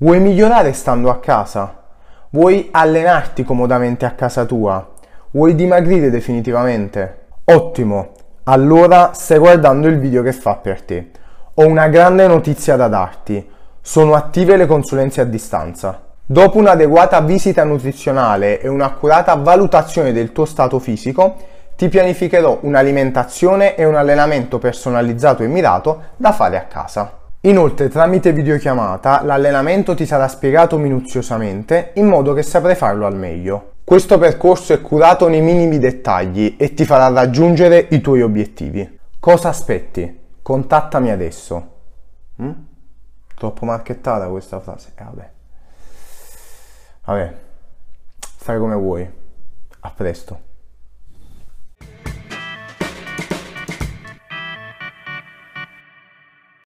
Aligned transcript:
Vuoi 0.00 0.20
migliorare 0.20 0.74
stando 0.74 1.10
a 1.10 1.18
casa? 1.18 1.74
Vuoi 2.30 2.68
allenarti 2.70 3.42
comodamente 3.42 4.06
a 4.06 4.12
casa 4.12 4.44
tua? 4.44 4.90
Vuoi 5.32 5.56
dimagrire 5.56 6.08
definitivamente? 6.08 7.26
Ottimo! 7.46 8.12
Allora 8.44 9.10
stai 9.12 9.38
guardando 9.38 9.88
il 9.88 9.98
video 9.98 10.22
che 10.22 10.32
fa 10.32 10.54
per 10.54 10.82
te. 10.82 11.10
Ho 11.54 11.66
una 11.66 11.88
grande 11.88 12.28
notizia 12.28 12.76
da 12.76 12.86
darti. 12.86 13.44
Sono 13.80 14.14
attive 14.14 14.56
le 14.56 14.66
consulenze 14.66 15.20
a 15.20 15.24
distanza. 15.24 16.00
Dopo 16.24 16.58
un'adeguata 16.58 17.20
visita 17.22 17.64
nutrizionale 17.64 18.60
e 18.60 18.68
un'accurata 18.68 19.34
valutazione 19.34 20.12
del 20.12 20.30
tuo 20.30 20.44
stato 20.44 20.78
fisico, 20.78 21.34
ti 21.74 21.88
pianificherò 21.88 22.58
un'alimentazione 22.60 23.74
e 23.74 23.84
un 23.84 23.96
allenamento 23.96 24.58
personalizzato 24.58 25.42
e 25.42 25.48
mirato 25.48 26.02
da 26.14 26.30
fare 26.30 26.56
a 26.56 26.66
casa. 26.66 27.18
Inoltre 27.42 27.88
tramite 27.88 28.32
videochiamata 28.32 29.22
l'allenamento 29.22 29.94
ti 29.94 30.06
sarà 30.06 30.26
spiegato 30.26 30.76
minuziosamente 30.76 31.92
in 31.94 32.06
modo 32.06 32.32
che 32.32 32.42
saprai 32.42 32.74
farlo 32.74 33.06
al 33.06 33.14
meglio. 33.14 33.74
Questo 33.84 34.18
percorso 34.18 34.72
è 34.72 34.80
curato 34.80 35.28
nei 35.28 35.40
minimi 35.40 35.78
dettagli 35.78 36.56
e 36.58 36.74
ti 36.74 36.84
farà 36.84 37.08
raggiungere 37.08 37.86
i 37.90 38.00
tuoi 38.00 38.22
obiettivi. 38.22 38.98
Cosa 39.20 39.50
aspetti? 39.50 40.18
Contattami 40.42 41.12
adesso. 41.12 41.76
Mm? 42.42 42.50
Troppo 43.36 43.64
marchettata 43.64 44.26
questa 44.26 44.58
frase? 44.58 44.92
Eh 44.96 45.04
vabbè. 45.04 45.30
Vabbè, 47.04 47.34
fai 48.18 48.58
come 48.58 48.74
vuoi. 48.74 49.08
A 49.80 49.90
presto. 49.90 50.40